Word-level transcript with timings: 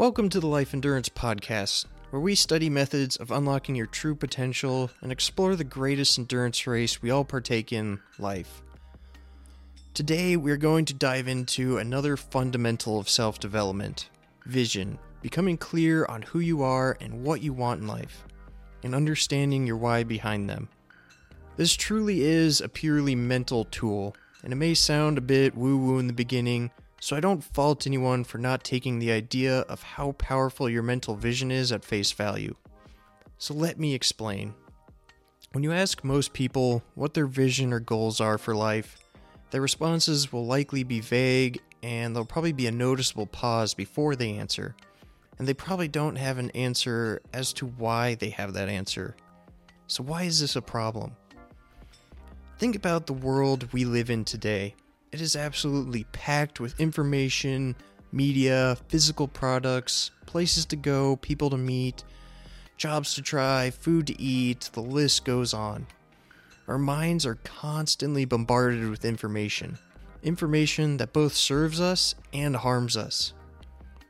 Welcome 0.00 0.30
to 0.30 0.40
the 0.40 0.46
Life 0.46 0.72
Endurance 0.72 1.10
Podcast, 1.10 1.84
where 2.08 2.22
we 2.22 2.34
study 2.34 2.70
methods 2.70 3.18
of 3.18 3.30
unlocking 3.30 3.74
your 3.74 3.84
true 3.84 4.14
potential 4.14 4.90
and 5.02 5.12
explore 5.12 5.56
the 5.56 5.62
greatest 5.62 6.18
endurance 6.18 6.66
race 6.66 7.02
we 7.02 7.10
all 7.10 7.22
partake 7.22 7.70
in 7.70 8.00
life. 8.18 8.62
Today, 9.92 10.38
we're 10.38 10.56
going 10.56 10.86
to 10.86 10.94
dive 10.94 11.28
into 11.28 11.76
another 11.76 12.16
fundamental 12.16 12.98
of 12.98 13.10
self 13.10 13.40
development 13.40 14.08
vision, 14.46 14.98
becoming 15.20 15.58
clear 15.58 16.06
on 16.06 16.22
who 16.22 16.38
you 16.38 16.62
are 16.62 16.96
and 16.98 17.22
what 17.22 17.42
you 17.42 17.52
want 17.52 17.82
in 17.82 17.86
life, 17.86 18.24
and 18.82 18.94
understanding 18.94 19.66
your 19.66 19.76
why 19.76 20.02
behind 20.02 20.48
them. 20.48 20.70
This 21.58 21.76
truly 21.76 22.22
is 22.22 22.62
a 22.62 22.70
purely 22.70 23.14
mental 23.14 23.66
tool, 23.66 24.16
and 24.42 24.50
it 24.50 24.56
may 24.56 24.72
sound 24.72 25.18
a 25.18 25.20
bit 25.20 25.54
woo 25.54 25.76
woo 25.76 25.98
in 25.98 26.06
the 26.06 26.14
beginning, 26.14 26.70
so 27.00 27.16
I 27.16 27.20
don't 27.20 27.42
fault 27.42 27.86
anyone 27.86 28.24
for 28.24 28.36
not 28.36 28.62
taking 28.62 28.98
the 28.98 29.10
idea 29.10 29.60
of 29.60 29.82
how 29.82 30.12
powerful 30.12 30.68
your 30.68 30.82
mental 30.82 31.16
vision 31.16 31.50
is 31.50 31.72
at 31.72 31.84
face 31.84 32.12
value. 32.12 32.54
So 33.38 33.54
let 33.54 33.80
me 33.80 33.94
explain. 33.94 34.54
When 35.52 35.64
you 35.64 35.72
ask 35.72 36.04
most 36.04 36.34
people 36.34 36.82
what 36.94 37.14
their 37.14 37.26
vision 37.26 37.72
or 37.72 37.80
goals 37.80 38.20
are 38.20 38.36
for 38.36 38.54
life, 38.54 38.98
their 39.50 39.62
responses 39.62 40.30
will 40.30 40.44
likely 40.44 40.84
be 40.84 41.00
vague 41.00 41.60
and 41.82 42.14
there'll 42.14 42.26
probably 42.26 42.52
be 42.52 42.66
a 42.66 42.72
noticeable 42.72 43.26
pause 43.26 43.72
before 43.72 44.14
they 44.14 44.34
answer. 44.34 44.76
And 45.38 45.48
they 45.48 45.54
probably 45.54 45.88
don't 45.88 46.16
have 46.16 46.36
an 46.36 46.50
answer 46.50 47.22
as 47.32 47.54
to 47.54 47.66
why 47.66 48.14
they 48.16 48.28
have 48.28 48.52
that 48.52 48.68
answer. 48.68 49.16
So, 49.86 50.02
why 50.02 50.24
is 50.24 50.38
this 50.38 50.54
a 50.54 50.62
problem? 50.62 51.16
Think 52.58 52.76
about 52.76 53.06
the 53.06 53.14
world 53.14 53.72
we 53.72 53.86
live 53.86 54.10
in 54.10 54.26
today. 54.26 54.74
It 55.12 55.20
is 55.20 55.34
absolutely 55.34 56.04
packed 56.12 56.60
with 56.60 56.78
information, 56.78 57.74
media, 58.12 58.76
physical 58.88 59.26
products, 59.26 60.12
places 60.24 60.64
to 60.66 60.76
go, 60.76 61.16
people 61.16 61.50
to 61.50 61.56
meet, 61.56 62.04
jobs 62.76 63.14
to 63.14 63.22
try, 63.22 63.70
food 63.70 64.06
to 64.06 64.20
eat, 64.20 64.70
the 64.72 64.82
list 64.82 65.24
goes 65.24 65.52
on. 65.52 65.86
Our 66.68 66.78
minds 66.78 67.26
are 67.26 67.34
constantly 67.42 68.24
bombarded 68.24 68.88
with 68.88 69.04
information. 69.04 69.78
Information 70.22 70.98
that 70.98 71.12
both 71.12 71.34
serves 71.34 71.80
us 71.80 72.14
and 72.32 72.54
harms 72.54 72.96
us. 72.96 73.32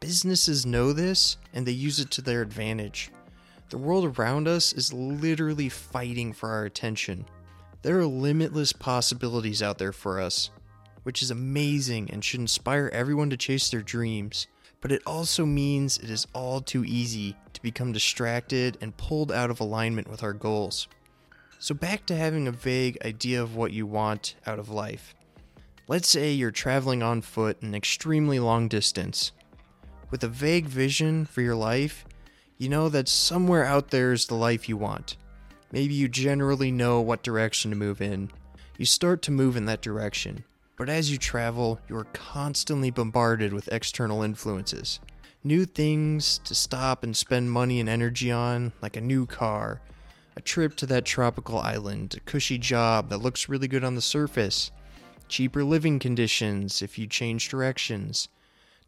Businesses 0.00 0.66
know 0.66 0.92
this 0.92 1.38
and 1.54 1.64
they 1.64 1.72
use 1.72 2.00
it 2.00 2.10
to 2.10 2.20
their 2.20 2.42
advantage. 2.42 3.10
The 3.70 3.78
world 3.78 4.18
around 4.18 4.46
us 4.46 4.74
is 4.74 4.92
literally 4.92 5.70
fighting 5.70 6.34
for 6.34 6.50
our 6.50 6.64
attention. 6.66 7.24
There 7.80 7.98
are 7.98 8.06
limitless 8.06 8.74
possibilities 8.74 9.62
out 9.62 9.78
there 9.78 9.92
for 9.92 10.20
us, 10.20 10.50
which 11.02 11.22
is 11.22 11.30
amazing 11.30 12.10
and 12.10 12.24
should 12.24 12.40
inspire 12.40 12.90
everyone 12.92 13.30
to 13.30 13.36
chase 13.36 13.70
their 13.70 13.82
dreams. 13.82 14.46
But 14.80 14.92
it 14.92 15.02
also 15.06 15.46
means 15.46 15.98
it 15.98 16.10
is 16.10 16.26
all 16.34 16.60
too 16.60 16.84
easy 16.84 17.36
to 17.52 17.62
become 17.62 17.92
distracted 17.92 18.78
and 18.80 18.96
pulled 18.96 19.30
out 19.30 19.50
of 19.50 19.60
alignment 19.60 20.08
with 20.08 20.22
our 20.22 20.32
goals. 20.32 20.88
So, 21.58 21.74
back 21.74 22.06
to 22.06 22.16
having 22.16 22.48
a 22.48 22.52
vague 22.52 22.98
idea 23.04 23.40
of 23.40 23.54
what 23.54 23.72
you 23.72 23.86
want 23.86 24.34
out 24.46 24.58
of 24.58 24.68
life. 24.68 25.14
Let's 25.86 26.08
say 26.08 26.32
you're 26.32 26.50
traveling 26.50 27.02
on 27.02 27.20
foot 27.20 27.62
an 27.62 27.74
extremely 27.74 28.40
long 28.40 28.66
distance. 28.66 29.30
With 30.10 30.24
a 30.24 30.28
vague 30.28 30.66
vision 30.66 31.24
for 31.24 31.40
your 31.40 31.54
life, 31.54 32.04
you 32.58 32.68
know 32.68 32.88
that 32.88 33.08
somewhere 33.08 33.64
out 33.64 33.90
there 33.90 34.12
is 34.12 34.26
the 34.26 34.34
life 34.34 34.68
you 34.68 34.76
want. 34.76 35.16
Maybe 35.70 35.94
you 35.94 36.08
generally 36.08 36.70
know 36.70 37.00
what 37.00 37.22
direction 37.22 37.70
to 37.70 37.76
move 37.76 38.02
in. 38.02 38.30
You 38.76 38.84
start 38.84 39.22
to 39.22 39.30
move 39.30 39.56
in 39.56 39.64
that 39.66 39.82
direction, 39.82 40.44
but 40.76 40.88
as 40.88 41.10
you 41.10 41.18
travel, 41.18 41.78
you 41.88 41.96
are 41.96 42.06
constantly 42.12 42.90
bombarded 42.90 43.52
with 43.52 43.72
external 43.72 44.22
influences. 44.22 45.00
New 45.44 45.64
things 45.64 46.38
to 46.38 46.54
stop 46.54 47.02
and 47.02 47.16
spend 47.16 47.50
money 47.50 47.80
and 47.80 47.88
energy 47.88 48.30
on, 48.30 48.72
like 48.80 48.96
a 48.96 49.00
new 49.00 49.26
car, 49.26 49.80
a 50.36 50.40
trip 50.40 50.76
to 50.76 50.86
that 50.86 51.04
tropical 51.04 51.58
island, 51.58 52.14
a 52.16 52.20
cushy 52.20 52.58
job 52.58 53.10
that 53.10 53.18
looks 53.18 53.48
really 53.48 53.68
good 53.68 53.84
on 53.84 53.94
the 53.94 54.00
surface, 54.00 54.70
cheaper 55.28 55.64
living 55.64 55.98
conditions 55.98 56.80
if 56.80 56.98
you 56.98 57.06
change 57.06 57.48
directions, 57.48 58.28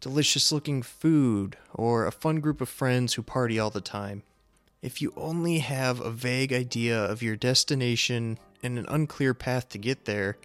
delicious 0.00 0.52
looking 0.52 0.82
food, 0.82 1.56
or 1.74 2.06
a 2.06 2.12
fun 2.12 2.40
group 2.40 2.60
of 2.60 2.68
friends 2.68 3.14
who 3.14 3.22
party 3.22 3.58
all 3.58 3.70
the 3.70 3.80
time. 3.80 4.22
If 4.82 5.00
you 5.00 5.12
only 5.16 5.60
have 5.60 6.00
a 6.00 6.10
vague 6.10 6.52
idea 6.52 7.02
of 7.02 7.22
your 7.22 7.36
destination 7.36 8.38
and 8.62 8.78
an 8.78 8.86
unclear 8.88 9.32
path 9.32 9.70
to 9.70 9.78
get 9.78 10.04
there, 10.04 10.36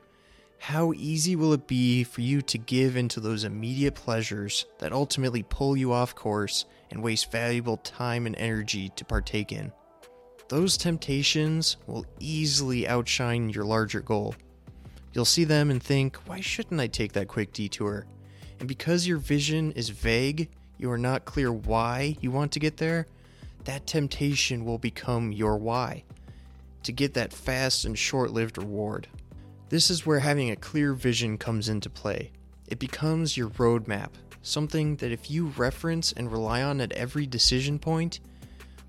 how 0.59 0.91
easy 0.93 1.35
will 1.35 1.53
it 1.53 1.67
be 1.67 2.03
for 2.03 2.21
you 2.21 2.41
to 2.43 2.57
give 2.57 2.97
into 2.97 3.19
those 3.19 3.45
immediate 3.45 3.95
pleasures 3.95 4.65
that 4.79 4.91
ultimately 4.91 5.41
pull 5.41 5.75
you 5.75 5.93
off 5.93 6.13
course 6.13 6.65
and 6.91 7.01
waste 7.01 7.31
valuable 7.31 7.77
time 7.77 8.25
and 8.25 8.35
energy 8.35 8.89
to 8.89 9.05
partake 9.05 9.51
in? 9.51 9.71
Those 10.49 10.77
temptations 10.77 11.77
will 11.87 12.05
easily 12.19 12.87
outshine 12.87 13.49
your 13.49 13.63
larger 13.63 14.01
goal. 14.01 14.35
You'll 15.13 15.25
see 15.25 15.45
them 15.45 15.71
and 15.71 15.81
think, 15.81 16.17
why 16.27 16.41
shouldn't 16.41 16.81
I 16.81 16.87
take 16.87 17.13
that 17.13 17.27
quick 17.27 17.53
detour? 17.53 18.05
And 18.59 18.67
because 18.67 19.07
your 19.07 19.17
vision 19.17 19.71
is 19.71 19.89
vague, 19.89 20.49
you 20.77 20.91
are 20.91 20.97
not 20.97 21.25
clear 21.25 21.51
why 21.51 22.17
you 22.19 22.31
want 22.31 22.51
to 22.51 22.59
get 22.59 22.77
there, 22.77 23.07
that 23.63 23.87
temptation 23.87 24.65
will 24.65 24.77
become 24.77 25.31
your 25.31 25.57
why 25.57 26.03
to 26.83 26.91
get 26.91 27.13
that 27.13 27.33
fast 27.33 27.85
and 27.85 27.97
short 27.97 28.31
lived 28.31 28.57
reward. 28.57 29.07
This 29.69 29.91
is 29.91 30.03
where 30.03 30.19
having 30.19 30.49
a 30.49 30.55
clear 30.55 30.93
vision 30.93 31.37
comes 31.37 31.69
into 31.69 31.91
play. 31.91 32.31
It 32.67 32.79
becomes 32.79 33.37
your 33.37 33.49
roadmap, 33.49 34.09
something 34.41 34.95
that 34.95 35.11
if 35.11 35.29
you 35.29 35.53
reference 35.57 36.11
and 36.11 36.31
rely 36.31 36.63
on 36.63 36.81
at 36.81 36.91
every 36.93 37.27
decision 37.27 37.77
point, 37.77 38.19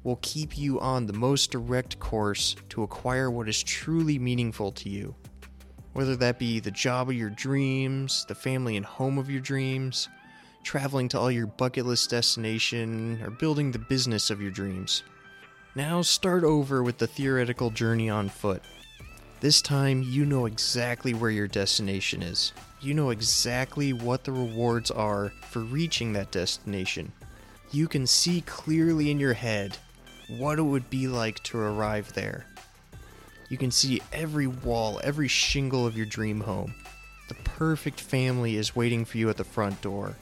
will 0.04 0.18
keep 0.22 0.56
you 0.56 0.80
on 0.80 1.04
the 1.04 1.12
most 1.12 1.50
direct 1.50 1.98
course 2.00 2.56
to 2.70 2.82
acquire 2.82 3.30
what 3.30 3.46
is 3.46 3.62
truly 3.62 4.18
meaningful 4.18 4.72
to 4.72 4.88
you. 4.88 5.14
Whether 5.92 6.16
that 6.16 6.38
be 6.38 6.60
the 6.60 6.70
job 6.70 7.10
of 7.10 7.14
your 7.14 7.28
dreams, 7.28 8.24
the 8.26 8.34
family 8.34 8.78
and 8.78 8.86
home 8.86 9.18
of 9.18 9.28
your 9.28 9.42
dreams, 9.42 10.08
traveling 10.62 11.08
to 11.10 11.18
all 11.18 11.30
your 11.30 11.46
bucket 11.46 11.84
list 11.84 12.08
destination, 12.08 13.20
or 13.22 13.28
building 13.28 13.70
the 13.70 13.78
business 13.78 14.30
of 14.30 14.40
your 14.40 14.50
dreams. 14.50 15.02
Now 15.74 16.00
start 16.00 16.42
over 16.42 16.82
with 16.82 16.96
the 16.96 17.06
theoretical 17.06 17.68
journey 17.68 18.08
on 18.08 18.30
foot. 18.30 18.62
This 19.40 19.62
time, 19.62 20.02
you 20.02 20.26
know 20.26 20.44
exactly 20.44 21.14
where 21.14 21.30
your 21.30 21.48
destination 21.48 22.22
is. 22.22 22.52
You 22.82 22.92
know 22.92 23.08
exactly 23.08 23.94
what 23.94 24.22
the 24.22 24.32
rewards 24.32 24.90
are 24.90 25.32
for 25.48 25.60
reaching 25.60 26.12
that 26.12 26.30
destination. 26.30 27.10
You 27.70 27.88
can 27.88 28.06
see 28.06 28.42
clearly 28.42 29.10
in 29.10 29.18
your 29.18 29.32
head 29.32 29.78
what 30.28 30.58
it 30.58 30.62
would 30.62 30.90
be 30.90 31.08
like 31.08 31.42
to 31.44 31.58
arrive 31.58 32.12
there. 32.12 32.44
You 33.48 33.56
can 33.56 33.70
see 33.70 34.02
every 34.12 34.46
wall, 34.46 35.00
every 35.02 35.28
shingle 35.28 35.86
of 35.86 35.96
your 35.96 36.04
dream 36.04 36.42
home. 36.42 36.74
The 37.28 37.34
perfect 37.36 37.98
family 37.98 38.56
is 38.56 38.76
waiting 38.76 39.06
for 39.06 39.16
you 39.16 39.30
at 39.30 39.38
the 39.38 39.44
front 39.44 39.80
door. 39.80 40.16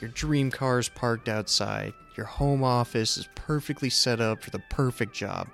Your 0.00 0.08
dream 0.10 0.50
car 0.50 0.78
is 0.78 0.88
parked 0.88 1.28
outside. 1.28 1.92
Your 2.16 2.26
home 2.26 2.64
office 2.64 3.18
is 3.18 3.28
perfectly 3.34 3.90
set 3.90 4.22
up 4.22 4.42
for 4.42 4.48
the 4.48 4.62
perfect 4.70 5.14
job. 5.14 5.48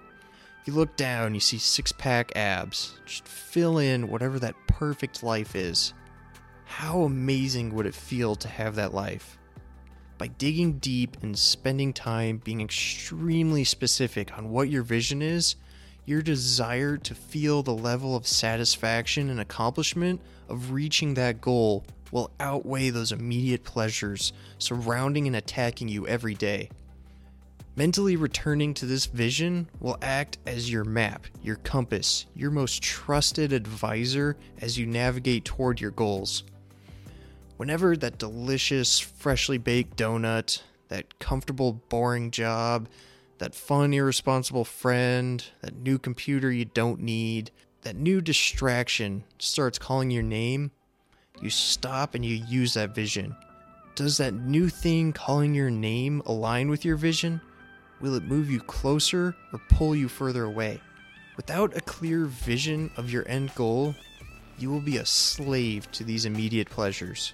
You 0.65 0.75
look 0.75 0.97
down, 0.97 1.35
you 1.35 1.41
see 1.41 1.59
six 1.59 1.93
pack 1.93 2.37
abs. 2.37 2.99
Just 3.07 3.27
fill 3.27 3.79
in 3.79 4.09
whatever 4.09 4.39
that 4.39 4.55
perfect 4.67 5.23
life 5.23 5.57
is. 5.57 5.95
How 6.67 7.03
amazing 7.03 7.75
would 7.75 7.87
it 7.87 7.95
feel 7.95 8.37
to 8.37 8.49
have 8.49 8.75
that 8.77 8.93
life? 8.93 9.39
By 10.19 10.27
digging 10.27 10.75
deep 10.75 11.17
and 11.23 11.39
spending 11.39 11.93
time 11.93 12.43
being 12.45 12.61
extremely 12.61 13.65
specific 13.65 14.37
on 14.37 14.51
what 14.51 14.69
your 14.69 14.83
vision 14.83 15.23
is, 15.23 15.57
your 16.05 16.23
desire 16.23 16.97
to 16.97 17.15
feel 17.15 17.63
the 17.63 17.75
level 17.75 18.17
of 18.17 18.27
satisfaction 18.27 19.31
and 19.31 19.41
accomplishment 19.41 20.21
of 20.49 20.73
reaching 20.73 21.15
that 21.15 21.41
goal 21.41 21.85
will 22.11 22.31
outweigh 22.41 22.91
those 22.91 23.13
immediate 23.13 23.65
pleasures 23.65 24.33
surrounding 24.59 25.27
and 25.27 25.37
attacking 25.37 25.89
you 25.89 26.07
every 26.07 26.35
day. 26.35 26.69
Mentally 27.79 28.17
returning 28.17 28.75
to 28.75 28.87
this 28.87 29.07
vision 29.07 29.69
will 29.79 29.99
act 30.03 30.39
as 30.47 30.69
your 30.69 30.83
map, 30.83 31.27
your 31.45 31.55
compass, 31.55 32.27
your 32.35 32.51
most 32.51 32.83
trusted 32.83 33.53
advisor 33.53 34.37
as 34.61 34.77
you 34.77 34.85
navigate 34.85 35.45
toward 35.45 35.81
your 35.81 35.93
goals. 35.93 36.43
Whenever 37.57 37.97
that 37.97 38.19
delicious, 38.19 38.99
freshly 38.99 39.59
baked 39.59 39.97
donut, 39.97 40.61
that 40.89 41.21
comfortable, 41.21 41.75
boring 41.89 42.33
job, 42.33 42.89
that 43.39 43.55
fun, 43.55 43.95
irresponsible 43.95 44.65
friend, 44.65 45.45
that 45.61 45.77
new 45.77 46.01
computer 46.01 46.51
you 46.51 46.65
don't 46.65 46.99
need, 46.99 47.53
that 47.83 47.95
new 47.95 48.21
distraction 48.21 49.23
starts 49.39 49.79
calling 49.79 50.11
your 50.11 50.25
name, 50.25 50.73
you 51.41 51.49
stop 51.49 52.17
and 52.17 52.25
you 52.25 52.45
use 52.49 52.75
that 52.75 52.93
vision. 52.93 53.37
Does 53.95 54.17
that 54.17 54.35
new 54.35 54.69
thing 54.69 55.13
calling 55.13 55.55
your 55.55 55.71
name 55.71 56.23
align 56.27 56.71
with 56.71 56.85
your 56.85 56.97
vision? 56.97 57.41
Will 58.01 58.15
it 58.15 58.25
move 58.25 58.51
you 58.51 58.61
closer 58.61 59.35
or 59.53 59.61
pull 59.71 59.97
you 59.97 60.09
further 60.09 60.45
away? 60.45 60.81
Without 61.37 61.77
a 61.77 61.81
clear 61.81 62.27
vision 62.27 62.91
of 62.97 63.11
your 63.11 63.27
end 63.29 63.55
goal, 63.55 63.95
you 64.59 64.71
will 64.71 64.81
be 64.81 64.97
a 64.99 65.07
slave 65.07 65.91
to 65.93 66.05
these 66.05 66.25
immediate 66.25 66.69
pleasures. 66.69 67.33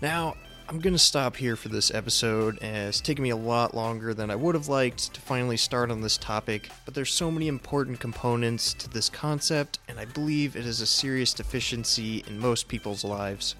Now, 0.00 0.36
I'm 0.68 0.80
going 0.80 0.94
to 0.94 0.98
stop 0.98 1.36
here 1.36 1.54
for 1.54 1.68
this 1.68 1.94
episode, 1.94 2.58
as 2.58 2.88
it's 2.88 3.00
taken 3.00 3.22
me 3.22 3.30
a 3.30 3.36
lot 3.36 3.74
longer 3.74 4.12
than 4.12 4.30
I 4.30 4.34
would 4.34 4.54
have 4.56 4.66
liked 4.66 5.14
to 5.14 5.20
finally 5.20 5.56
start 5.56 5.90
on 5.90 6.00
this 6.00 6.18
topic, 6.18 6.70
but 6.84 6.92
there's 6.92 7.12
so 7.12 7.30
many 7.30 7.46
important 7.46 8.00
components 8.00 8.74
to 8.74 8.90
this 8.90 9.08
concept, 9.08 9.78
and 9.88 10.00
I 10.00 10.06
believe 10.06 10.56
it 10.56 10.66
is 10.66 10.80
a 10.80 10.86
serious 10.86 11.32
deficiency 11.32 12.24
in 12.26 12.38
most 12.38 12.66
people's 12.66 13.04
lives. 13.04 13.54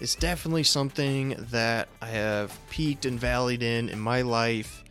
It's 0.00 0.14
definitely 0.14 0.62
something 0.62 1.34
that 1.50 1.88
I 2.00 2.08
have 2.08 2.56
peaked 2.70 3.06
and 3.06 3.20
valleyed 3.20 3.62
in 3.62 3.88
in 3.88 3.98
my 3.98 4.22
life, 4.22 4.84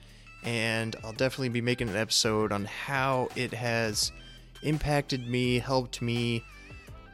and 0.46 0.96
I'll 1.04 1.14
definitely 1.14 1.50
be 1.50 1.62
making 1.62 1.90
an 1.90 1.96
episode 1.96 2.52
on 2.52 2.66
how 2.66 3.30
it 3.36 3.54
has 3.54 4.12
impacted 4.62 5.28
me, 5.28 5.60
helped 5.60 6.02
me, 6.02 6.44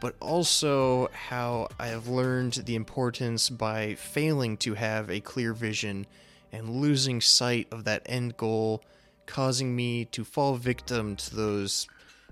but 0.01 0.16
also 0.19 1.10
how 1.13 1.69
I 1.80 1.88
have 1.88 2.07
learned 2.07 2.54
the 2.66 2.75
importance 2.75 3.50
by 3.50 3.95
failing 3.95 4.57
to 4.57 4.74
have 4.74 5.10
a 5.10 5.22
clear 5.22 5.54
vision 5.54 6.06
and 6.51 6.69
losing 6.69 7.22
sight 7.22 7.68
of 7.72 7.86
that 7.86 8.01
end 8.06 8.36
goal, 8.36 8.83
causing 9.28 9.75
me 9.75 10.06
to 10.06 10.25
fall 10.25 10.56
victim 10.56 11.16
to 11.16 11.36
those 11.36 11.88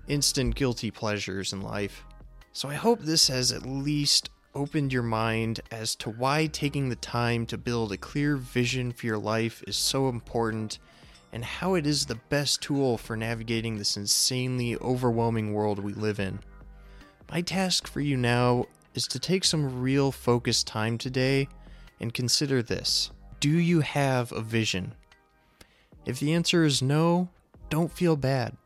instant 0.08 0.54
guilty 0.54 0.90
pleasures 0.90 1.52
in 1.52 1.62
life. 1.62 2.04
So 2.52 2.68
I 2.68 2.74
hope 2.74 3.00
this 3.00 3.28
has 3.28 3.52
at 3.52 3.64
least 3.64 4.28
opened 4.54 4.92
your 4.92 5.04
mind 5.04 5.60
as 5.70 5.94
to 5.94 6.10
why 6.10 6.46
taking 6.46 6.88
the 6.88 6.96
time 6.96 7.46
to 7.46 7.56
build 7.56 7.92
a 7.92 7.96
clear 7.96 8.36
vision 8.36 8.92
for 8.92 9.06
your 9.06 9.18
life 9.18 9.62
is 9.66 9.76
so 9.76 10.08
important 10.08 10.78
and 11.32 11.44
how 11.44 11.74
it 11.74 11.86
is 11.86 12.06
the 12.06 12.20
best 12.28 12.60
tool 12.60 12.98
for 12.98 13.16
navigating 13.16 13.76
this 13.76 13.96
insanely 13.96 14.76
overwhelming 14.76 15.52
world 15.52 15.78
we 15.78 15.92
live 15.92 16.18
in. 16.18 16.40
My 17.30 17.40
task 17.40 17.86
for 17.86 18.00
you 18.00 18.16
now 18.16 18.66
is 18.94 19.06
to 19.08 19.18
take 19.18 19.44
some 19.44 19.80
real 19.80 20.10
focused 20.10 20.66
time 20.66 20.98
today 20.98 21.48
and 22.00 22.12
consider 22.12 22.62
this 22.62 23.10
Do 23.38 23.50
you 23.50 23.80
have 23.80 24.32
a 24.32 24.40
vision? 24.40 24.94
If 26.06 26.18
the 26.18 26.32
answer 26.32 26.64
is 26.64 26.82
no, 26.82 27.28
don't 27.68 27.92
feel 27.92 28.16
bad. 28.16 28.56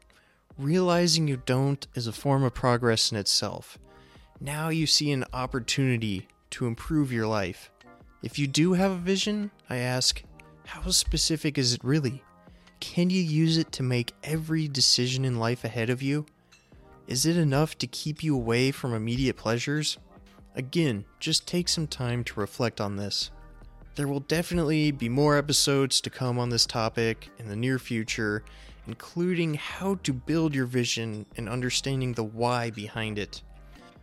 Realizing 0.56 1.28
you 1.28 1.43
don't 1.44 1.87
is 1.94 2.06
a 2.06 2.12
form 2.12 2.44
of 2.44 2.55
progress 2.55 3.11
in 3.11 3.19
itself. 3.19 3.76
Now 4.40 4.69
you 4.69 4.87
see 4.87 5.11
an 5.11 5.25
opportunity 5.32 6.28
to 6.50 6.66
improve 6.66 7.12
your 7.12 7.26
life. 7.26 7.70
If 8.22 8.38
you 8.38 8.46
do 8.46 8.72
have 8.72 8.93
a 8.93 8.96
vision, 8.96 9.50
I 9.69 9.76
ask, 9.78 10.22
how 10.64 10.90
specific 10.90 11.58
is 11.58 11.75
it 11.75 11.84
really? 11.84 12.22
Can 12.87 13.09
you 13.09 13.23
use 13.23 13.57
it 13.57 13.73
to 13.73 13.83
make 13.83 14.13
every 14.23 14.69
decision 14.69 15.25
in 15.25 15.39
life 15.39 15.65
ahead 15.65 15.89
of 15.89 16.03
you? 16.03 16.27
Is 17.09 17.25
it 17.25 17.37
enough 17.39 17.79
to 17.79 17.87
keep 17.87 18.23
you 18.23 18.37
away 18.37 18.71
from 18.73 18.93
immediate 18.93 19.37
pleasures? 19.37 19.97
Again, 20.55 21.07
just 21.19 21.49
take 21.49 21.69
some 21.69 21.87
time 21.87 22.23
to 22.25 22.39
reflect 22.39 22.83
on 22.83 22.97
this. 22.97 23.31
There 23.95 24.07
will 24.07 24.21
definitely 24.21 24.91
be 24.91 25.09
more 25.09 25.37
episodes 25.39 26.01
to 26.03 26.11
come 26.11 26.39
on 26.39 26.51
this 26.51 26.67
topic 26.67 27.31
in 27.39 27.49
the 27.49 27.57
near 27.57 27.79
future, 27.79 28.45
including 28.87 29.55
how 29.55 29.95
to 30.03 30.13
build 30.13 30.55
your 30.55 30.67
vision 30.67 31.25
and 31.39 31.49
understanding 31.49 32.13
the 32.13 32.23
why 32.23 32.71
behind 32.71 33.19
it. 33.19 33.41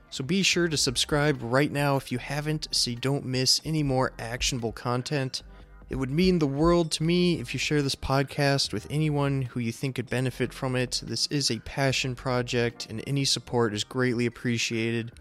So 0.09 0.23
be 0.23 0.41
sure 0.41 0.67
to 0.67 0.75
subscribe 0.75 1.37
right 1.41 1.71
now 1.71 1.97
if 1.97 2.11
you 2.11 2.17
haven't 2.17 2.67
so 2.71 2.89
you 2.89 2.97
don't 2.97 3.25
miss 3.25 3.61
any 3.63 3.83
more 3.83 4.11
actionable 4.17 4.71
content. 4.71 5.43
It 5.91 5.99
would 5.99 6.09
mean 6.09 6.39
the 6.39 6.47
world 6.47 6.89
to 6.93 7.03
me 7.03 7.41
if 7.41 7.53
you 7.53 7.59
share 7.59 7.81
this 7.81 7.97
podcast 7.97 8.71
with 8.71 8.87
anyone 8.89 9.41
who 9.41 9.59
you 9.59 9.73
think 9.73 9.97
could 9.97 10.09
benefit 10.09 10.53
from 10.53 10.73
it. 10.77 11.01
This 11.03 11.27
is 11.27 11.51
a 11.51 11.59
passion 11.59 12.15
project, 12.15 12.87
and 12.89 13.03
any 13.05 13.25
support 13.25 13.73
is 13.73 13.83
greatly 13.83 14.25
appreciated. 14.25 15.11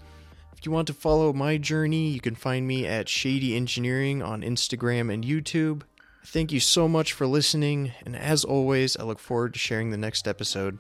If 0.57 0.65
you 0.65 0.71
want 0.71 0.87
to 0.87 0.95
follow 0.95 1.33
my 1.33 1.57
journey, 1.57 2.11
you 2.11 2.21
can 2.21 2.37
find 2.37 2.69
me 2.69 2.87
at 2.87 3.09
Shady 3.09 3.57
Engineering 3.57 4.23
on 4.23 4.43
Instagram 4.43 5.13
and 5.13 5.25
YouTube. 5.25 5.83
Thank 6.25 6.53
you 6.53 6.61
so 6.61 6.87
much 6.87 7.15
for 7.15 7.27
listening, 7.27 7.91
and 8.07 8.15
as 8.15 8.45
always, 8.45 8.97
I 8.97 9.03
look 9.03 9.19
forward 9.19 9.55
to 9.55 9.59
sharing 9.59 9.91
the 9.91 9.97
next 9.97 10.29
episode. 10.29 10.79